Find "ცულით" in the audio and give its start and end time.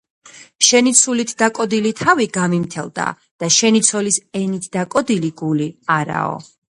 1.07-1.33